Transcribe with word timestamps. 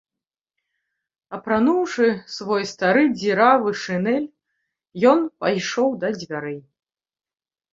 Апрануўшы 1.37 2.07
свой 2.35 2.63
стары 2.71 3.03
дзіравы 3.19 3.69
шынель, 3.83 4.27
ён 5.11 5.19
пайшоў 5.47 5.89
да 6.07 6.13
дзвярэй. 6.19 6.59